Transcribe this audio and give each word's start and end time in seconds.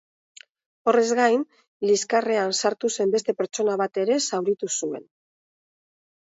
Horrez 0.91 1.03
gain, 1.19 1.43
liskarrean 1.91 2.55
sartu 2.63 2.93
zen 2.95 3.15
beste 3.19 3.37
pertsona 3.43 3.79
bat 3.85 4.03
ere 4.07 4.21
zauritu 4.25 4.75
zuen. 4.81 5.09